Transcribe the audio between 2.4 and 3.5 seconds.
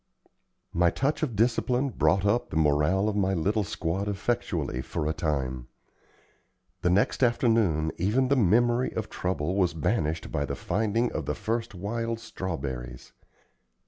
the morale of my